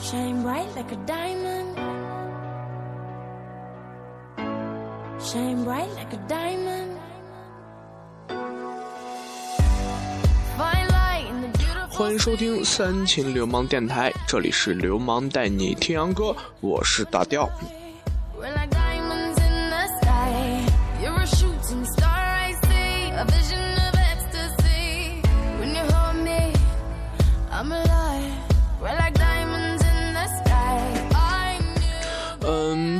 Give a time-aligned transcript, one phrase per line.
[0.00, 1.76] shine bright like a diamond,
[5.20, 6.96] shine bright like a diamond.
[10.56, 11.98] Find light in the beautiful.
[11.98, 17.48] 欢迎收听三秦流氓电台，这里是流氓带你听洋歌，我是大调。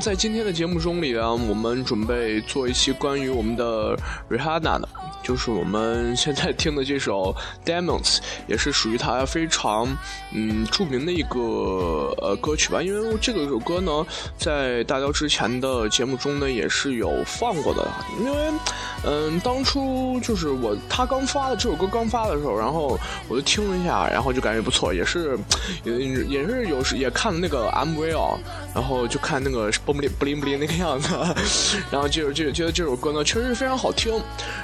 [0.09, 3.95] 在今天的节目中里呢，我们准备做一期关于我们的
[4.31, 4.89] Rihanna 的，
[5.29, 8.17] 就是我们现在听的这首 Demons，
[8.49, 9.87] 也是属于他非常
[10.33, 12.83] 嗯著名的一个呃歌曲吧。
[12.83, 14.07] 因为这个首歌呢，
[14.39, 17.87] 在大雕之前的节目中呢也是有放过的，
[18.19, 18.39] 因为
[19.05, 25.39] 嗯当初就是我他刚发的这首歌刚发的时候，然后我就听了一下，然后就感觉不错，也是
[25.85, 25.93] 也
[26.25, 28.39] 也是有时也看了那个 MV 哦，
[28.75, 31.15] 然后就看那个蹦不灵不灵不灵那个样子，
[31.93, 34.19] 然后就就觉得这首歌呢确实非常好听，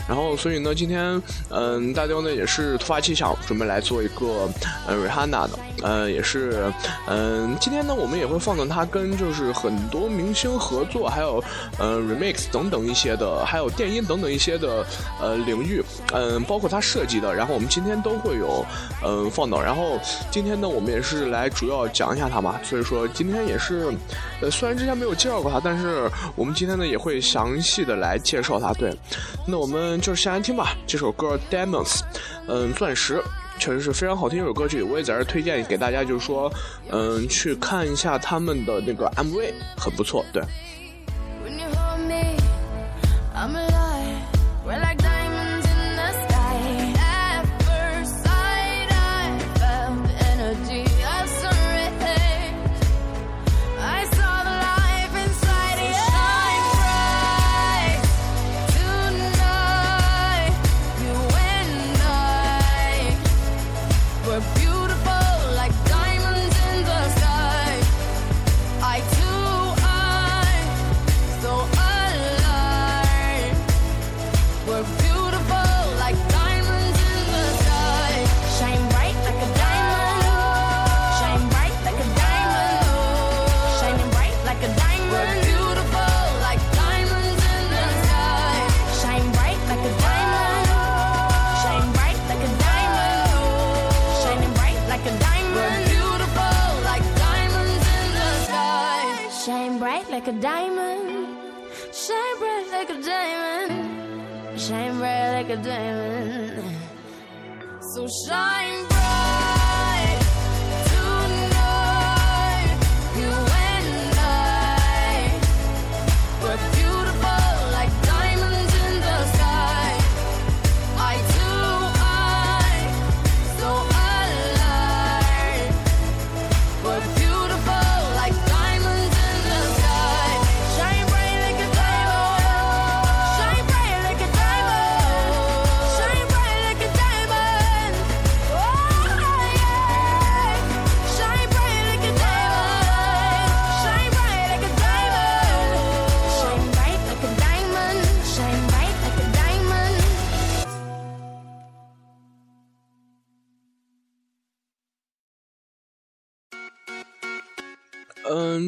[0.08, 4.48] 然后所以以呢今天嗯大雕呢也是突发奇想，准备来做一个
[4.86, 5.50] 呃 Rihanna 的，
[5.82, 6.72] 呃也是
[7.08, 11.42] 嗯今天呢我们也会放到他跟就是很多明星合作，还有
[11.78, 14.84] 呃 remix 等等一些的，还有电音等等一些的
[15.20, 15.82] 呃领域，
[16.12, 18.64] 嗯包括他设计的，然后我们今天都会有
[19.04, 19.98] 嗯放到，然后
[20.30, 23.92] 今天呢我们也是来主要讲一下他嘛，所以说今天也是
[24.40, 28.72] 呃虽然之前没有介绍过他，但是我们今天呢也会详细的来介绍他。
[28.74, 28.94] 对，
[29.46, 31.98] 那我们就是先听吧，这首歌《Diamonds》，
[32.46, 33.22] 嗯，钻石。
[33.58, 36.52] 确实是非常好听一首歌曲，我也在这推荐给大家，就是说，
[36.90, 40.42] 嗯，去看一下他们的那个 MV，很不错，对。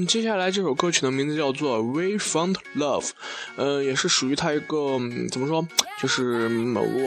[0.07, 3.09] 接下来这首歌曲的名字叫做《We Found Love》，
[3.57, 4.99] 呃，也是属于他一个、
[5.31, 5.67] 怎么说，
[6.01, 6.49] 就是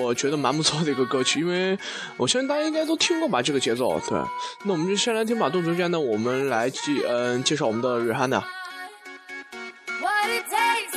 [0.03, 1.79] 我觉得蛮不错的一个歌曲，因为
[2.17, 3.99] 我相信大家应该都听过吧，这个节奏。
[4.07, 4.19] 对，
[4.65, 5.49] 那我们就先来听吧。
[5.49, 8.43] 动之间呢，我们来介嗯、介绍我们的 Rihanna。
[10.01, 10.88] What it takes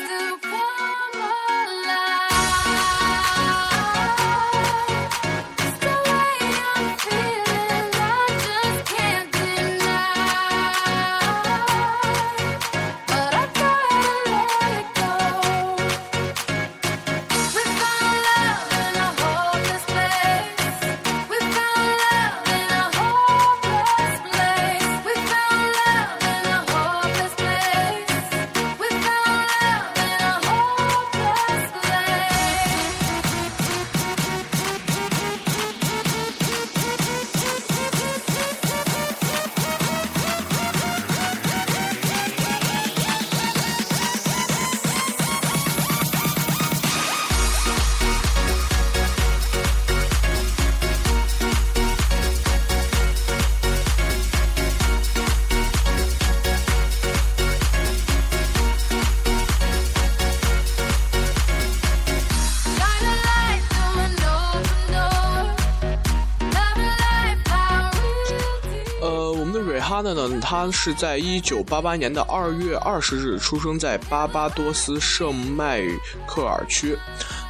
[70.03, 75.83] 的瑞哈娜呢，她是在一九八八年的二月二十日出生在巴巴多斯圣迈
[76.27, 76.97] 克尔区。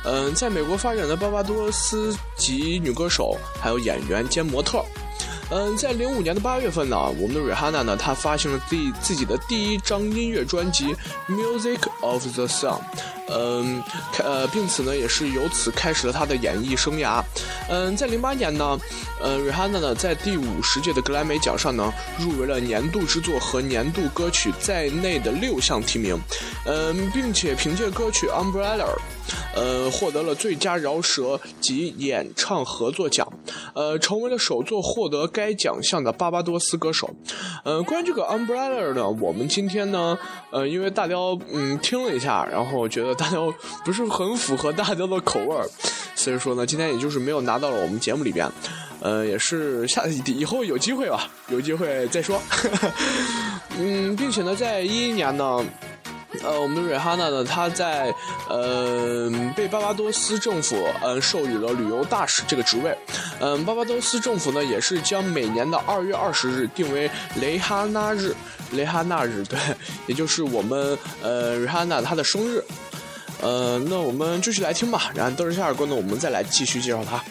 [0.04, 4.84] 嗯，在美国发展的巴巴多斯籍女歌手，还有演员兼模特。
[5.50, 10.86] 嗯，在零五年的八月份呢，我们的瑞哈娜呢，她发行了第自己的第一张音乐专辑
[11.28, 12.70] 《Music of the Sun》，
[13.28, 13.82] 嗯，
[14.22, 17.22] 呃，并此呢，也是由此开始了他的演艺生涯。
[17.68, 18.78] 嗯，在零八年呢，
[19.20, 26.18] 呃，瑞哈娜呢，在第五十届的格莱美奖上呢，入围了年度之作和年度歌曲在内的六项提名，
[26.66, 28.84] 嗯，并且凭借歌曲《Umbrella》。
[29.54, 33.26] 呃，获得了最佳饶舌及演唱合作奖，
[33.74, 37.08] 呃，成为了首座获得该奖项的巴巴多斯歌手。
[37.64, 40.18] 呃，关于这个 umbrella 呢，我们今天呢，
[40.50, 43.36] 呃，因为大雕嗯听了一下，然后觉得大家
[43.84, 45.64] 不是很符合大家的口味儿，
[46.16, 48.50] 所以说呢，今天也就是没有拿到了我们节目里边。
[48.98, 52.42] 呃，也是下以后有机会吧，有机会再说。
[53.78, 55.64] 嗯，并且呢，在一一年呢。
[56.42, 58.12] 呃，我们的瑞哈娜呢，她在
[58.48, 62.96] 呃被巴巴多斯政府呃授予了旅游大使这个职位。
[63.38, 67.08] 嗯，巴巴多斯政府呢也是将每年的二月二十日定为
[67.38, 68.34] 雷哈娜日，
[68.72, 69.58] 雷哈娜日对，
[70.06, 72.64] 也就是我们呃瑞哈娜她的生日。
[73.42, 77.22] 呃，那我们继续来听吧，然后德尔夏尔歌呢，我们再来继续介绍它。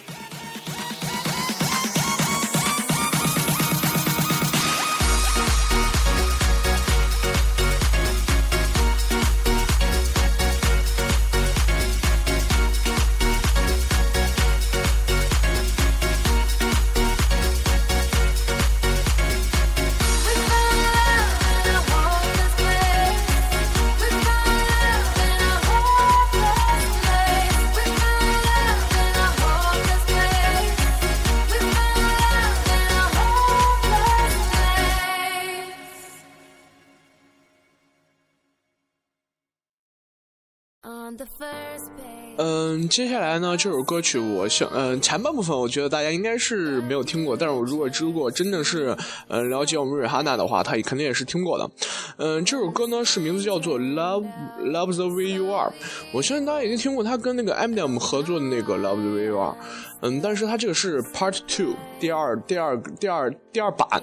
[42.92, 48.94] 接下来呢，这首歌曲我想，嗯，前半部分我觉得大家应该是没有听过，但是我如果如果真的是，
[49.28, 51.70] 嗯，了解我们瑞哈娜的话，他也肯定也是听过的。
[52.18, 54.26] 嗯，这首歌呢是名字叫做《Love
[54.60, 55.70] Love the Way You Are》，
[56.12, 59.52] 我相信大家已经听过他跟那个 Eminem 合作的那个《Love the Way You Are》。
[60.02, 64.02] 嗯，但是它这个是 Part Two，第二、第二、第二、第二版。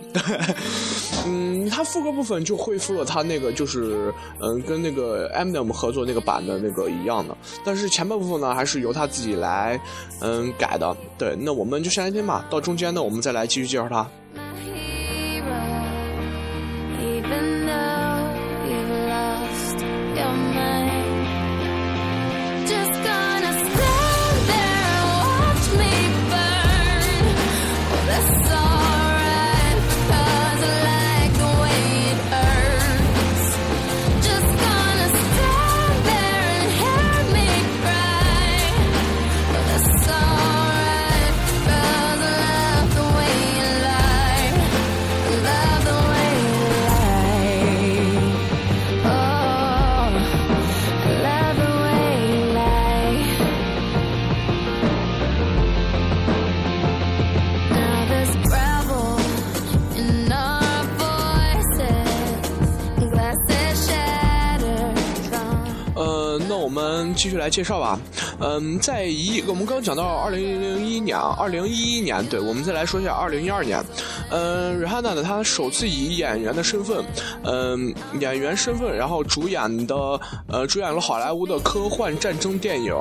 [1.25, 7.35] 嗯，他副歌部分就恢复了他那个，就是嗯，跟那个 Eminem 合作那个版的那个一样的。
[7.63, 9.79] 但是前半部分呢，还是由他自己来
[10.21, 10.95] 嗯改的。
[11.17, 12.45] 对，那我们就先来听吧。
[12.49, 14.09] 到中间呢，我们再来继续介绍他。
[66.99, 67.97] 嗯继续来介绍吧，
[68.41, 73.81] 嗯，在一我们刚讲到二零零一年啊，二零一一年，对，我们再来说一下二零一二年，
[74.29, 77.03] 嗯，瑞哈娜呢，她首次以演员的身份，
[77.43, 79.95] 嗯，演员身份，然后主演的，
[80.47, 82.93] 呃，主演了好莱坞的科幻战争电影，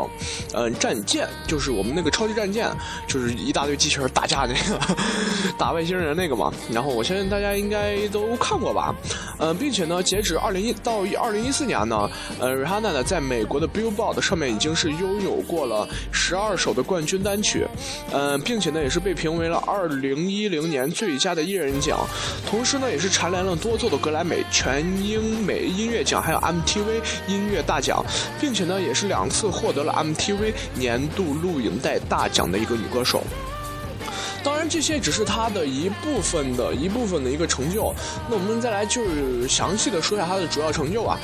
[0.54, 2.68] 嗯，战舰，就是我们那个超级战舰，
[3.06, 4.96] 就是一大堆机器人打架那个，
[5.58, 8.94] 打外星人那个嘛，然后我相信大家应该都看过吧，
[9.38, 14.18] 嗯，并且呢，截止二零一到二零一四年呢，呃，瑞哈娜呢，在美国的 Billboard。
[14.20, 17.66] 上面已经是拥有过了十二首的冠军单曲，
[18.12, 21.98] 嗯，并且呢也是被评为了二零一零年最佳的艺人奖，
[22.46, 28.04] 同时呢也是蝉联了多座的格莱美全英美音乐奖，还有 MTV 音乐大奖，
[28.40, 33.22] 并且呢也是两次获得了 MTV 年度录影带大奖的一个女歌手。
[34.48, 37.94] 当然，这些只是他的一部分的一部分的一个成就。
[38.30, 41.20] 那我们再来就是详细的说一下他的主要成就啊。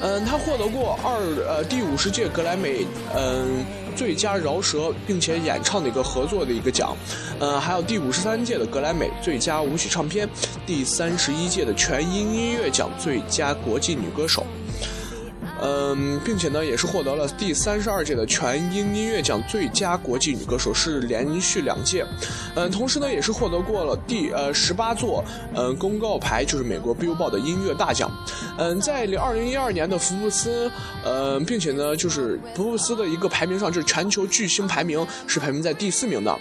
[0.00, 3.64] 嗯，他获得过二呃第五十届格莱美嗯
[3.96, 6.96] 最佳饶舌并且演唱的一个合作的一个奖，
[7.40, 10.28] 嗯，还有第五十三届的格莱美最佳舞曲唱片，
[10.64, 14.46] 第三十一届的全英音乐奖最佳国际女歌手。
[15.60, 22.06] 嗯，并且呢，也是获得了第三十二届的全英音乐奖最佳国际女歌手，是连续两届。
[22.54, 25.24] 嗯，同时呢，也是获得过了第呃十八座
[25.54, 28.10] 嗯公告牌，就是美国 Billboard 的音乐大奖。
[28.56, 30.70] 嗯，在二零一二年的福布斯，
[31.04, 36.38] 呃，并且呢，就是福布斯的一个排名上，就是全球巨星排名是排名在第四名的。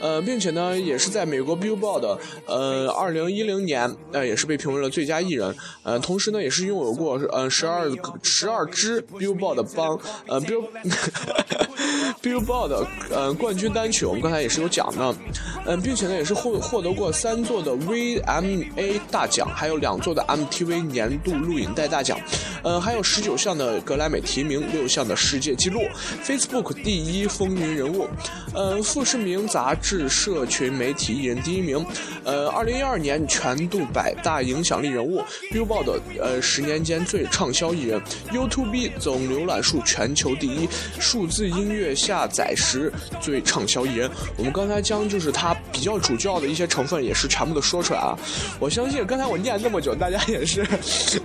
[0.00, 5.54] 呃，并且呢，也是在美国 Billboard，呃，二零一零年，呃，也是被评为了最佳艺人。
[5.82, 7.90] 呃，同时呢，也是拥有过呃十二
[8.22, 10.64] 十二支 Billboard 帮呃 Bill
[12.22, 14.04] Billboard 呃冠军单曲。
[14.04, 15.14] 我们刚才也是有讲的。
[15.64, 22.18] 嗯，并且呢，也是获获得过三座的 VMA 大奖，还有两座的 MTV 年度录影带大奖。
[22.62, 25.80] 呃，还有十九项的格莱美提名，六项的世界纪录
[26.24, 28.06] ，Facebook 第一风云人物。
[28.54, 29.85] 呃，富士明杂志。
[29.88, 31.86] 是社群媒体艺人第一名，
[32.24, 38.02] 呃，二零一二年全度百大影响力人物，Billboard 呃十年间最畅销艺人
[38.32, 44.10] ，YouTube 总浏览数全球第一，数字音乐下载时最畅销艺人。
[44.36, 48.18] 我们刚才将就是他比较主教的一些成分也是全部都说出来啊。
[48.58, 50.66] 我相信刚才我念那么久，大家也是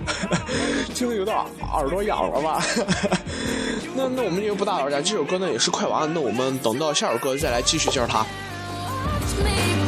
[0.94, 1.36] 听得有点
[1.74, 2.64] 耳朵痒了吧？
[3.96, 8.24] 那那我们就不打扰大家，这首歌呢也是快完了，那我们等到下首歌再来继续介绍它。
[9.44, 9.81] 嗯，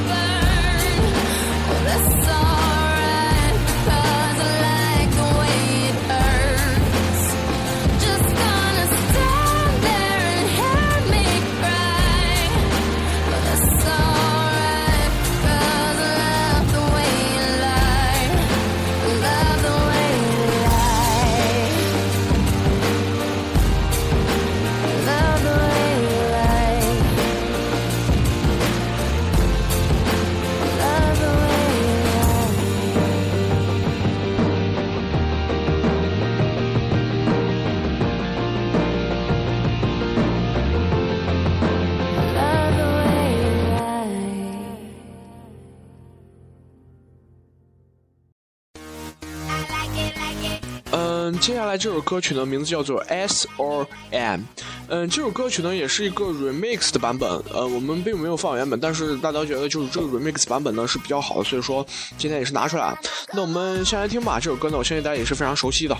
[51.76, 54.40] 这首歌曲的，名字叫做 S or M。
[54.88, 57.30] 嗯，这首歌曲呢，也是一个 remix 的版本。
[57.52, 62.96] 呃，我们并没有放原本，但是大家觉得就是这个 remix 版本呢是比较好的，所以说今天也是拿出来。
[63.32, 65.96] 那我们先来听吧，这首歌呢，我相信大家也是非常熟悉的。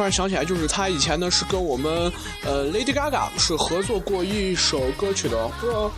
[0.00, 2.10] 突然想起来，就是他以前呢是跟我们
[2.42, 5.92] 呃 Lady Gaga 是合作过一首歌曲的，不知道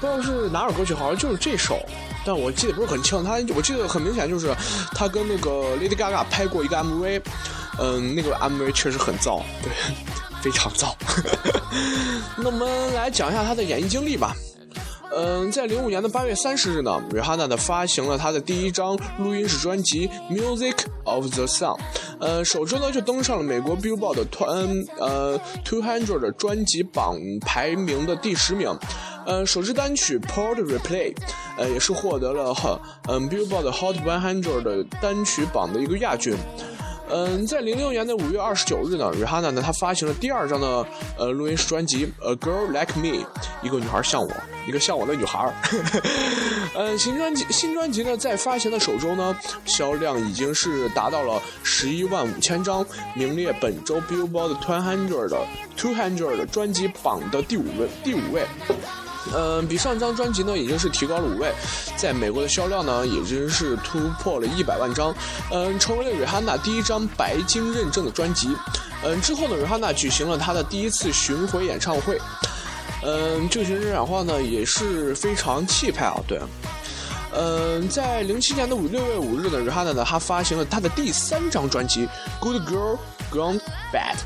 [0.00, 1.84] 不知道是哪首歌曲，好像就是这首，
[2.24, 3.24] 但我记得不是很清。
[3.24, 4.54] 他我记得很明显就是
[4.94, 7.20] 他跟那个 Lady Gaga 拍过一个 MV，
[7.80, 9.72] 嗯，那个 MV 确实很燥，对，
[10.40, 10.94] 非常燥。
[12.38, 14.36] 那我们来讲一下他的演艺经历吧。
[15.20, 21.76] 嗯在零五年的八月三十日呢瑞哈娜的发行了她的第一张录音室专辑 music of the sun
[22.20, 24.48] 呃首周呢就登上了美国 billboard 团
[24.96, 28.72] 呃 two hundred 专辑榜排名的第十名。
[29.26, 31.12] 呃首支单曲 port Replay
[31.56, 36.36] 呃也是获得了哈嗯 billboard hot one hundred 单曲榜的一个亚军。
[37.10, 40.86] 嗯，在零六年的五月二十九日呢，Rihanna 呢，她发行了第二张的
[41.18, 43.24] 呃录音室专辑《A Girl Like Me》，
[43.62, 44.30] 一个女孩像我，
[44.66, 45.52] 一个像我的女孩。
[46.74, 52.84] 嗯， 新专辑新专辑呢，在发行的首周呢，销量已经是达到了十一万五千张，
[53.14, 55.46] 名列本周 Billboard Two Hundred 的
[55.76, 58.46] Two Hundred 专辑榜的第五位，第五位。
[59.34, 61.52] 嗯，比上张专辑呢已经是提高了五位，
[61.96, 65.14] 在美国的销量呢已经是突破了一百万张，
[65.52, 68.48] 嗯，成为了瑞哈娜第一张白金认证的专辑。
[69.02, 72.18] 嗯，之后呢，瑞哈娜举行了她的第一次巡回演唱会，
[73.04, 76.40] 嗯，这个巡回演唱会呢也是非常气派啊，对。
[77.30, 82.06] 嗯，在零七年的五六月五日呢瑞哈娜呢，她发行了她的第三张专辑
[82.40, 82.96] 《Good Girl
[83.32, 83.60] Gone
[83.92, 84.16] Bad》。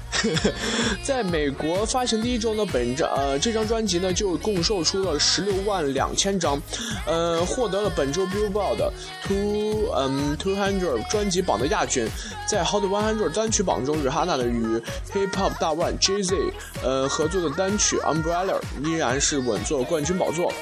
[1.02, 6.60] 在美国发行第一周呢，本张呃这张专辑呢就共售出了十六万两千张，
[7.06, 8.78] 呃，获得了本周 Billboard
[9.26, 12.06] Two 嗯 Two Hundred 专辑榜的亚军。
[12.46, 14.80] 在 Hot One Hundred 单曲榜中，Rihanna 的与
[15.12, 16.36] Hip Hop 大腕 Jay Z
[16.84, 20.52] 呃合作的单曲 Umbrella 依然是稳坐冠军宝座。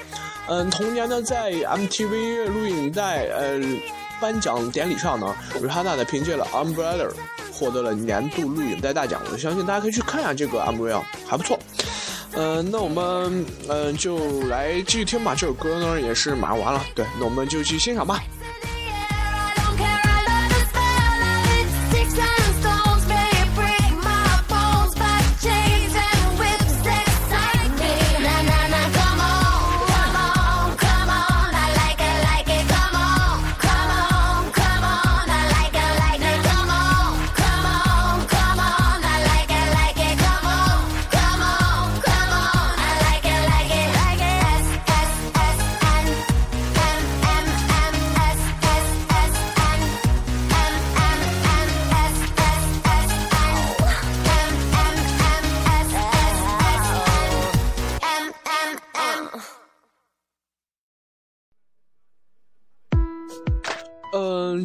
[0.49, 3.61] 嗯，同年呢，在 MTV 录影带呃
[4.21, 7.11] 颁奖典礼上呢，Rihanna 呢凭借了 Umbrella
[7.61, 9.21] 获得了年度录影带大奖。
[9.31, 11.59] 我相信大家可以去看一下这个 MV 啊还不错。
[12.33, 15.35] 嗯，那我们嗯就来继续听吧。
[15.37, 18.23] 这首歌呢也是马上完了，对，那我们就去欣赏吧。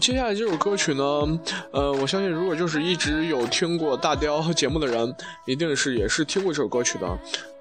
[0.05, 1.03] 接下来这首歌曲呢，
[1.71, 5.15] 呃，我相信如果就是一直有听过大雕节目的人，
[5.47, 7.07] 一定是也是听过这首歌曲的。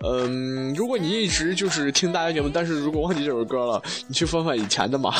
[0.07, 5.15] 嗯，如果你一直就是听大雕节目，但是如果忘记这首歌了，你去翻翻以前的嘛。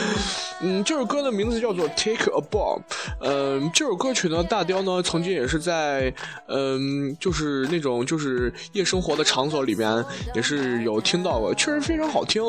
[0.64, 2.78] 嗯，这首歌的名字叫做《Take a Bow》。
[3.20, 6.10] 嗯，这首歌曲呢，大雕呢曾经也是在
[6.46, 10.02] 嗯，就是那种就是夜生活的场所里边
[10.34, 12.42] 也是有听到过，确实非常好听。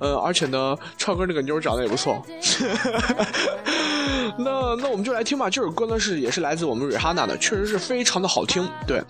[0.00, 2.20] 呃，而且呢，唱歌那个妞长得也不错。
[4.38, 8.68] 那那我们就来听吧，这首歌呢是也是来自我们瑞哈娜的，确实是非常的好听。
[8.86, 9.02] 对，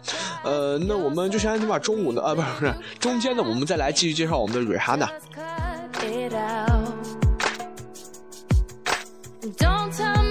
[0.43, 1.79] 呃，那我们就先来听吧。
[1.79, 5.09] 中午呢，啊，不是不是，中间呢，我们再来继续介绍我们的瑞哈娜。
[5.93, 6.93] cut it out.
[9.43, 10.23] And Don't tell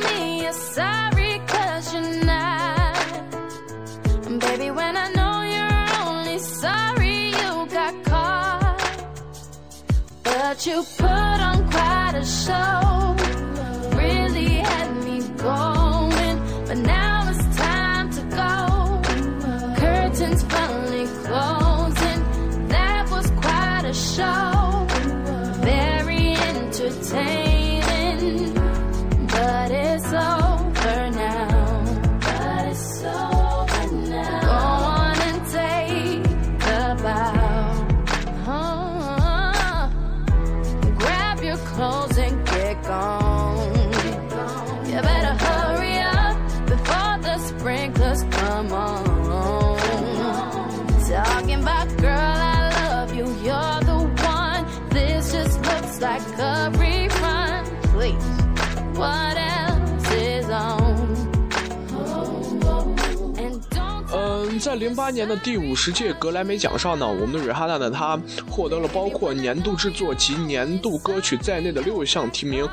[64.71, 68.17] 在零八年的第五十届格莱美奖上呢，我们的瑞哈娜呢，她
[68.49, 72.65] 获得了包括年度制作及年度歌曲在内的六项提名。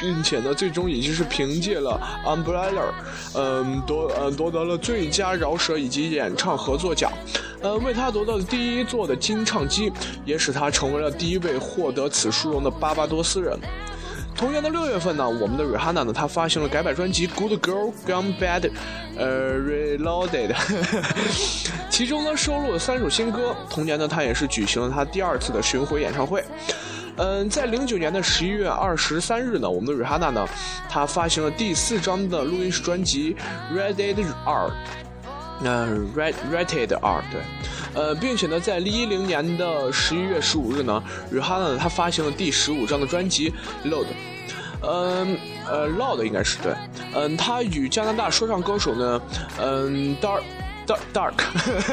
[0.00, 2.70] 并且呢，最终也就是凭借了《Umbrella》，
[3.34, 7.10] 嗯，夺呃夺得了最佳饶舌以及演唱合作奖，
[7.60, 9.92] 呃，为他夺得了第一座的金唱机，
[10.24, 13.58] 也使他成为了第一位获得此殊荣的巴巴多斯人。
[14.38, 18.60] 同年的六月份呢，我们的 Rihanna 呢，她发行了改版专辑《Good Girl Gone Bad》，
[19.16, 20.54] 呃，Reloaded，
[21.90, 23.52] 其中呢收录了三首新歌。
[23.68, 26.44] 同年呢，她也是举行了她第二次的巡回演唱会。
[27.16, 30.46] 嗯，在零九年的十一月二十三日呢，我们的 Rihanna 呢，
[30.88, 33.36] 她发行了第四张的录音室专辑
[33.76, 34.68] 《Rated R》。
[35.60, 35.84] 那
[36.16, 37.40] Red Rated R 对，
[37.94, 43.50] 呃，并且呢，在一零年的十一月十五日呢，Rihanna 呢她发行了第十五张的专辑
[43.88, 44.04] 《Load》，
[44.82, 46.72] 嗯呃 Load 应该是对，
[47.14, 49.20] 嗯，她与加拿大说唱歌手呢，
[49.60, 50.40] 嗯，Dar。
[50.88, 51.34] Dark Dark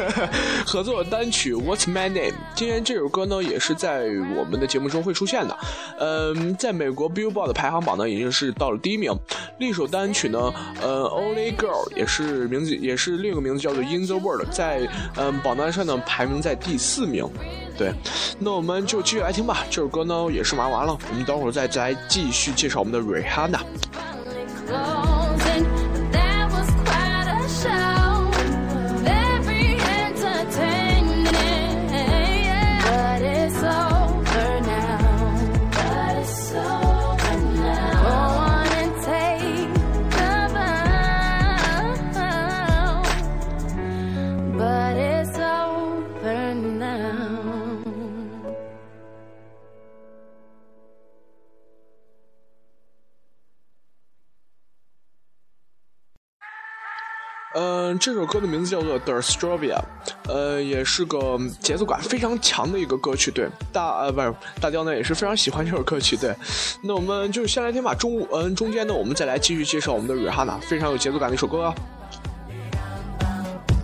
[0.65, 4.05] 合作单曲《What's My Name》，今天这首歌呢也是在
[4.37, 5.57] 我们的节目中会出现的。
[5.99, 9.13] 嗯，在美国 Billboard 的排行榜呢已经是到了第一名。
[9.59, 10.39] 另一首单曲呢，
[10.81, 17.29] 呃，《Only Girl》也是名字，也是另一个名字叫做《In the World》，在嗯榜单上呢排名在第四名。
[17.77, 17.91] 对，
[18.39, 19.65] 那我们就继续来听吧。
[19.69, 23.59] 这首歌呢也是玩完了，我们等会儿再再继续介绍我们的 Rihanna。
[58.05, 59.77] 这首歌的名字叫做《The Strovia》，
[60.27, 63.31] 呃，也是个节奏感非常强的一个歌曲。
[63.31, 66.15] 对，大呃不是大雕呢也是非常喜欢这首歌曲。
[66.15, 66.35] 对，
[66.83, 67.95] 那我们就先来听吧。
[67.95, 71.73] 中嗯中间呢，我们再来继续介绍我们的瑞哈娜，非常有节奏感的一首歌。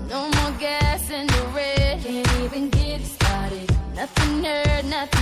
[0.08, 1.98] No more gas in the red.
[2.04, 3.72] Can't even get it started.
[3.96, 5.21] Nothing heard, nothing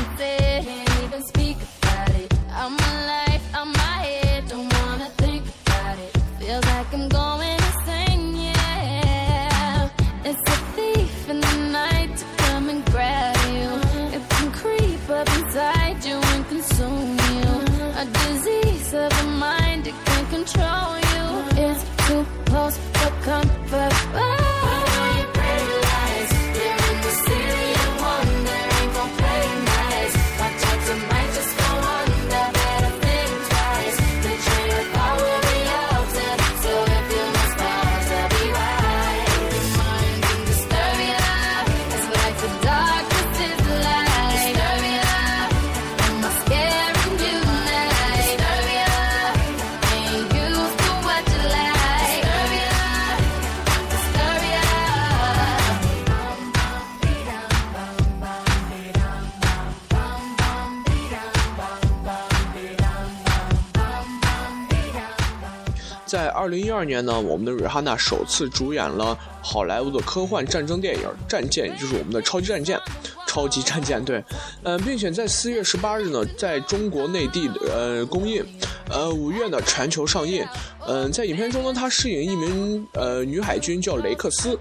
[66.09, 72.79] 在二零一二年呢，我们的瑞哈娜首次主演了好莱坞的科幻战争电影《战舰》，也就是我们的超级战舰。
[73.27, 74.23] 超级战舰对，
[74.63, 78.43] 呃，并且在四月十八日呢，在中国内地呃公映，
[78.89, 80.45] 呃，五月呢全球上映。
[80.87, 84.57] 嗯、在影片中呢，她饰演一名呃女海军，叫雷克斯。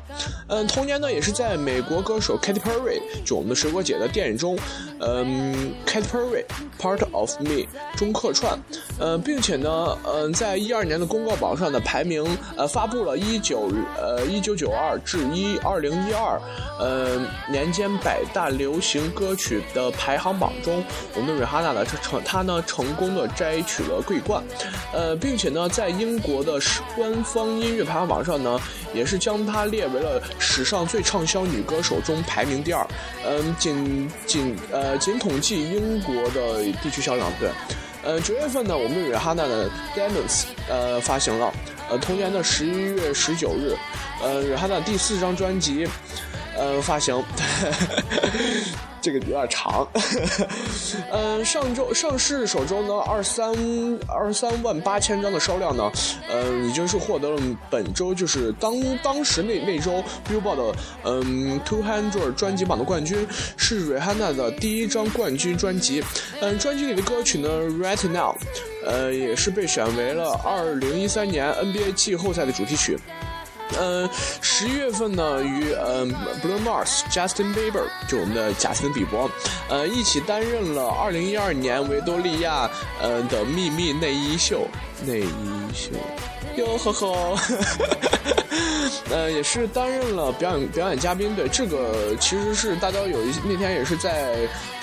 [0.49, 4.59] 嗯、同年呢，也是在美国歌手 Katy Perry，就我们的水果姐的电影中，
[5.01, 6.45] 嗯、Katy Perry
[6.79, 8.59] Part of Me 中客串。
[8.99, 16.39] 呃，并且呢，嗯、在一二年的公告榜上的排名，呃，发布了一九呃一九九二至一二零一二，
[16.79, 17.19] 呃
[17.51, 24.43] 年间百大流行歌曲的排行榜中，我们的瑞哈娜呢成她呢成功的摘取了桂冠，
[24.93, 26.61] 呃，并且呢在英国的
[26.97, 28.61] 官方音乐排行榜上呢，
[28.95, 32.87] 也是将她列为了史上最畅销女歌手中排名第二，
[33.27, 37.51] 嗯、仅仅呃仅统计英国的地区销量，对。
[38.05, 41.53] 呃，九月份呢，我们瑞哈娜的《Diamonds》呃发行了，
[41.91, 43.77] 呃，同年的十一月十九日，
[44.23, 45.87] 呃，瑞哈娜第四张专辑，
[46.57, 47.23] 呃发行，
[49.09, 49.89] 这个有点长，
[51.11, 53.55] 嗯、 上周上市首周呢，二三
[54.07, 55.91] 二三万八千张的销量呢，
[56.31, 57.41] 嗯、已经是获得了
[57.71, 66.05] 本周就是当当时那那周 Billboard 嗯 Two Hundred 专辑榜的冠军，是瑞哈娜的第一张冠军专辑。
[66.43, 67.49] 嗯，专辑里的歌曲呢
[67.81, 68.37] ，Right Now，
[68.85, 72.99] 呃，也是被选为了二零一三年 NBA 季后赛的主题曲。
[73.79, 74.09] 嗯，
[74.41, 76.11] 十一月份呢，与嗯
[76.43, 79.31] ，Blue Mars、Justin Bieber 就我们的贾斯汀比伯，
[79.69, 84.67] 呃，一起担任了二零一二年维多利亚呃的秘密内衣秀
[85.05, 85.91] 内衣秀，
[86.59, 87.39] 哟呵呵，
[89.11, 91.35] 呃，也是担任了表演表演嘉宾。
[91.37, 94.35] 对，这个其实是大家有一那天也是在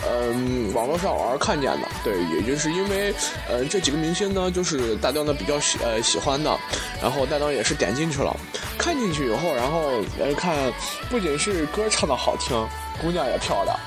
[0.09, 1.87] 嗯网络上偶尔看见的。
[2.01, 3.13] 对，也就是因为
[3.49, 6.57] 呃这几个明星呢，就是大雕呢比较喜呃喜欢的，
[7.01, 8.35] 然后大雕也是点进去了，
[8.77, 10.71] 看进去以后，然后来看，
[11.09, 12.55] 不仅是歌唱的好听，
[13.01, 13.77] 姑娘也漂亮。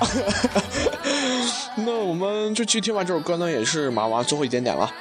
[1.86, 4.92] 那我们就去听完这首歌呢，也是马上完最后一点点了。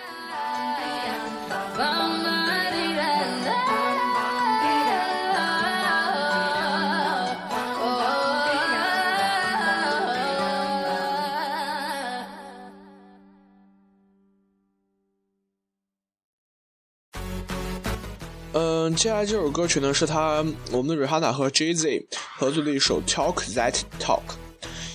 [18.95, 22.05] 接下来这首歌曲呢，是他我们的 Rihanna 和 Jay Z
[22.37, 24.21] 合作的一首 Talk That Talk，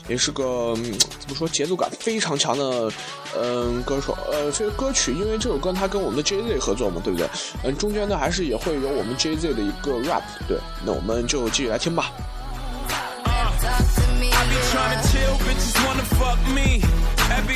[0.09, 0.75] 也是个、
[1.19, 2.91] 怎么说节奏感非常强的
[3.37, 7.29] 嗯歌手呃这个歌曲，因为这首歌他跟我们的 Jay Z 合作嘛，对不对？
[7.65, 12.13] 嗯，中间呢还是也会有我们 Jay Z 的一个 rap，对，那我们就继续来听吧。
[14.35, 14.47] I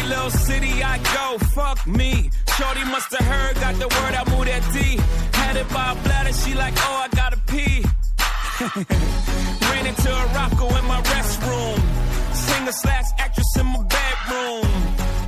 [0.09, 2.31] little city I go, fuck me.
[2.57, 4.99] Shorty must have heard, got the word, I moved that D.
[5.33, 7.85] Had it by a bladder, she like, oh, I gotta pee.
[9.71, 11.79] Ran into a rocko in my restroom.
[12.35, 14.71] Singer slash actress in my bedroom.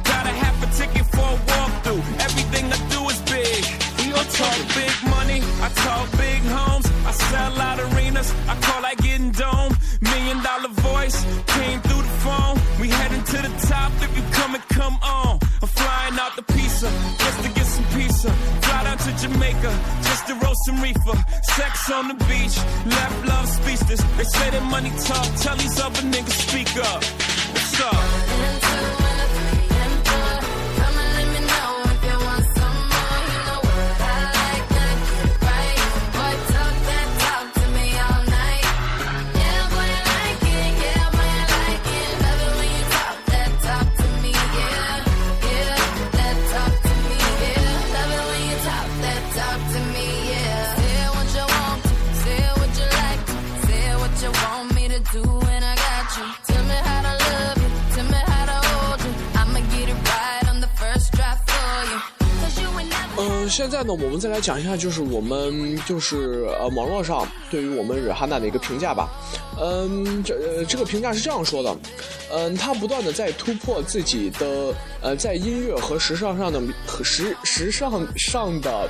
[0.04, 2.02] Got a half a ticket for a walkthrough.
[2.26, 3.88] Everything I do is big.
[4.18, 6.86] I talk big money, I talk big homes.
[7.06, 9.72] I sell out arenas, I call that getting dome.
[10.00, 12.56] Million dollar voice came through phone.
[12.80, 15.38] We heading to the top if you come and come on.
[15.62, 16.88] I'm flying out the pizza
[17.24, 18.30] just to get some pizza.
[18.64, 19.70] Fly down to Jamaica
[20.08, 21.16] just to roast some reefer,
[21.56, 22.56] sex on the beach,
[22.96, 24.02] left love speechless.
[24.16, 27.02] They say that money talk, tell these other niggas speak up.
[27.54, 29.17] What's up?
[63.48, 69.08] 现在呢，我们再来讲一下，就是我们就是呃网络上对于我们瑞哈娜的一个评价吧。
[69.60, 71.76] 嗯，这、呃、这个评价是这样说的，
[72.30, 78.88] 嗯，他不断的在突破自己的呃在音乐和时尚上的和时时尚上的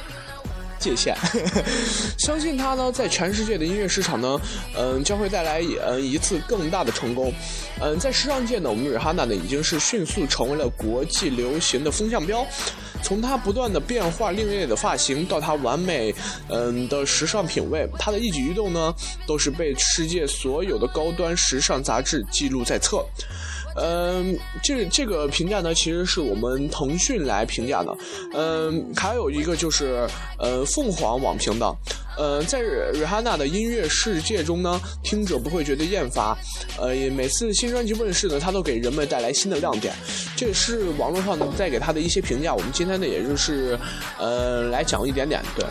[0.78, 1.16] 界限，
[2.18, 4.40] 相信他呢，在全世界的音乐市场呢，
[4.76, 7.32] 嗯、将会带来呃一次更大的成功。
[7.80, 12.44] 嗯、在时尚界呢，我们瑞哈娜呢已经是迅速成为了国际流行的风向标。
[13.02, 16.14] 从她不断的变化另类的发型，到她完美
[16.48, 18.94] 嗯的时尚品味，她的一举一动呢，
[19.26, 23.04] 都是被世界所有的高端时尚杂志记录在册。
[23.80, 27.96] 嗯，这这个评价呢，其实是我们腾讯来评价的。
[28.34, 30.06] 嗯，还有一个就是
[30.38, 31.74] 呃凤凰网评的。
[32.16, 36.36] 呃，在瑞哈娜的音乐世界中呢，听者不会觉得厌乏。
[36.76, 39.94] 呃，也每次新专辑问世呢，它都给人们带来新的亮点。
[40.36, 42.52] 这也是网络上带给他的一些评价。
[42.52, 43.78] 我们今天呢，也就是
[44.18, 45.40] 呃来讲一点点。
[45.54, 45.64] 对，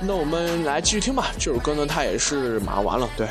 [0.00, 1.30] 那我们来继续听吧。
[1.38, 3.08] 这首歌呢，它也是马上完了。
[3.16, 3.28] 对。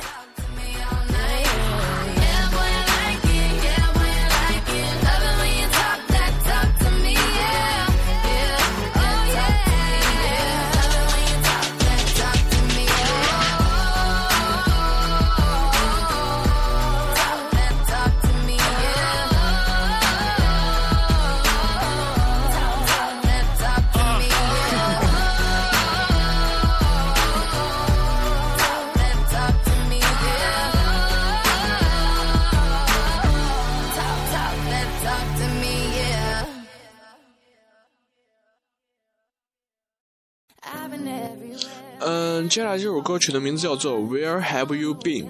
[42.58, 45.26] 接下来这首歌曲的名字叫做《Where Have You Been》，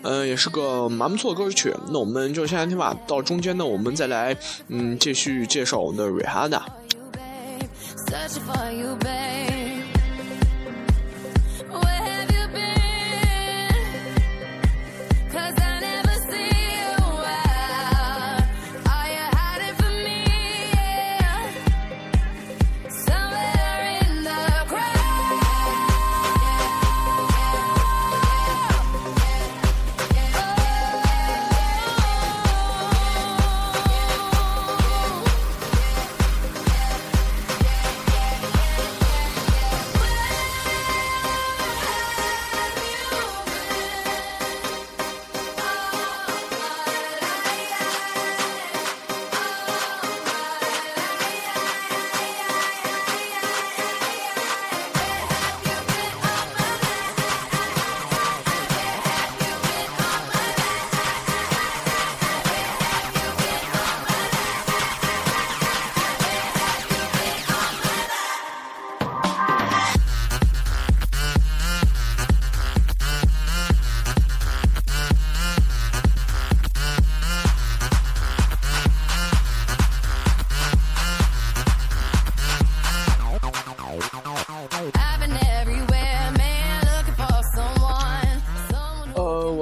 [0.00, 1.74] 嗯，也是个蛮不错的歌曲。
[1.90, 4.34] 那我们就先来听吧，到中间呢，我们再来
[4.68, 6.62] 嗯继续介绍我们的 Rihanna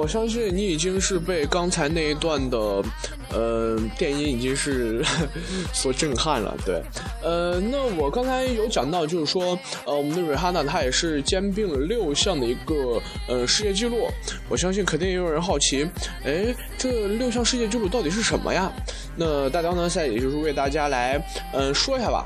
[0.09, 2.57] 相信你已经是被刚才那一段的，
[3.31, 5.05] 呃，电音已经是
[5.71, 6.81] 所震撼了，对。
[7.21, 14.07] 呃，那我刚才有讲到，就是说，呃，我们的瑞哈娜她也是兼并了六项的一个呃世界纪录。
[14.49, 15.87] 我相信肯定也有人好奇，
[16.25, 18.71] 哎，这六项世界纪录到底是什么呀？
[19.15, 22.25] 那大雕呢，现在也就是为大家来嗯、说一下吧。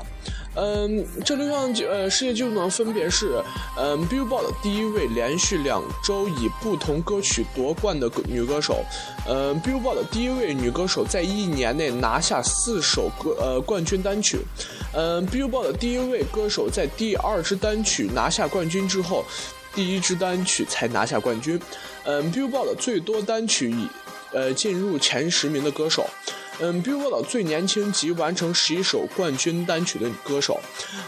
[0.56, 3.42] 嗯，这六项呃世界纪录呢，分别是，
[3.76, 8.84] 嗯，Billboard 第一位连续两周以不同歌曲夺冠的女歌手，
[9.28, 14.38] 嗯，Billboard 第一位女歌手在一年内拿下四首歌呃冠军单曲，
[14.92, 19.24] 嗯，Billboard 第一位歌手在第二支单曲拿下冠军之后，
[19.74, 21.60] 第一支单曲才拿下冠军，
[22.04, 23.88] 嗯，Billboard 最多单曲以
[24.32, 26.08] 呃进入前十名的歌手。
[26.60, 30.60] 嗯，Billboard 最年轻及完成十一首冠军单曲的歌手，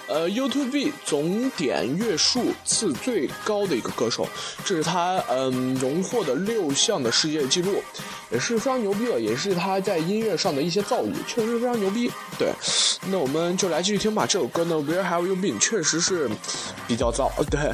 [0.09, 4.27] 呃，YouTube 总点阅数次最高的一个歌手，
[4.65, 7.83] 这是他嗯荣获的六项的世界纪录，
[8.31, 12.11] 也是非常牛逼的，也是他在音乐上的一些造诣，确实非常牛逼。
[12.39, 12.53] 对，
[13.09, 14.27] 那我们就来继续听吧。
[14.27, 16.29] 这首歌呢，Where Have You Been，确实是
[16.89, 17.73] 比较燥，对。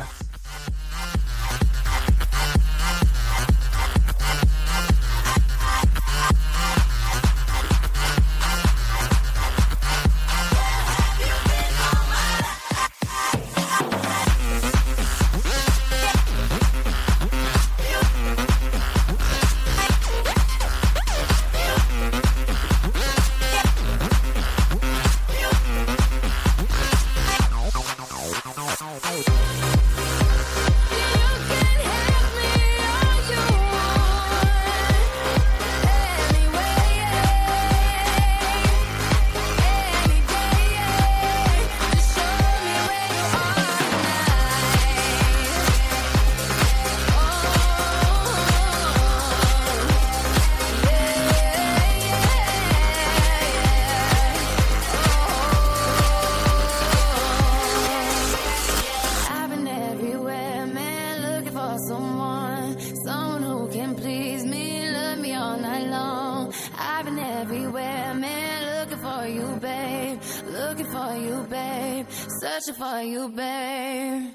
[61.73, 66.53] For someone, someone who can please me, love me all night long.
[66.79, 72.07] I've been everywhere, man, looking for you, babe, looking for you, babe,
[72.41, 74.31] searching for you, babe.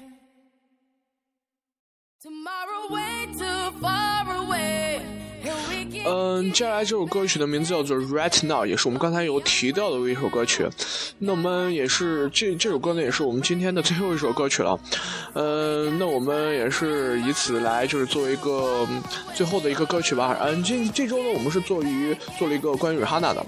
[2.20, 4.07] Tomorrow way too far
[6.06, 10.66] 嗯，接下来这首歌曲的名字叫做《Right Now》，也是我们刚才有提到的一首歌曲。
[11.18, 14.78] 那我们也是这这首歌呢，也是我们今天的最后一首歌曲了。
[15.34, 18.86] 嗯，那我们也是以此来就是作为一个
[19.34, 20.36] 最后的一个歌曲吧。
[20.40, 23.44] 嗯，这这周呢，我们是做于做了一个关于瑞哈娜的。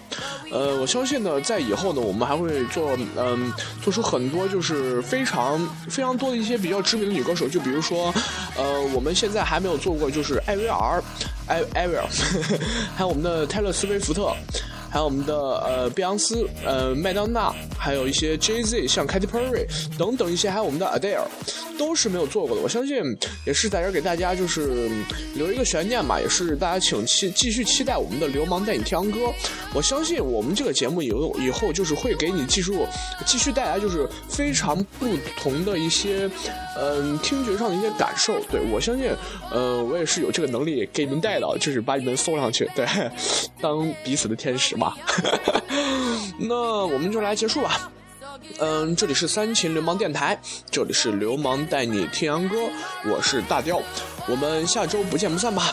[0.50, 5.58] 呃，我相信呢，在以后呢，我们还会做嗯做出很多就是非常
[5.88, 8.12] 非常多的一些比较知名的女歌手，就比如说，
[8.56, 11.02] 呃，我们现在还没有做过就是艾薇儿，
[11.46, 12.04] 艾艾薇儿，
[12.96, 14.34] 还有我们的泰勒·斯威夫特。
[14.90, 21.26] 还有我们的呃碧昂斯、呃麦当娜，还有一些 Jay Z，像 Katy Perry 等等一些，还有我们的 Adele，
[21.78, 22.62] 都是没有做过的。
[22.62, 22.96] 我相信
[23.46, 24.90] 也是在这儿给大家就是
[25.34, 29.20] 留一个悬念吧，也是大家请期继续期待我们的《流氓带你听歌》。
[29.72, 32.84] 我相信我们这个节目以后以后就是会给你记住，
[33.24, 36.28] 继续带来就是非常不同的一些
[36.76, 38.40] 嗯、听觉上的一些感受。
[38.50, 39.12] 对我相信，
[39.52, 42.86] 呃，我也是有这个能力给你们带到，就是把你们送上去，对，
[43.60, 44.94] 当彼此的天使嘛。
[46.40, 46.54] 那
[46.86, 47.90] 我们就来结束吧。
[48.58, 50.40] 嗯，这里是三秦流氓电台，
[50.70, 52.56] 这里是流氓带你听洋歌，
[53.04, 53.80] 我是大雕，
[54.26, 55.72] 我们下周不见不散吧。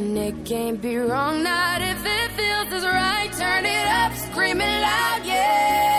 [0.00, 1.42] And it can't be wrong.
[1.42, 3.30] Not if it feels as right.
[3.38, 5.89] Turn it up, scream it loud, yeah.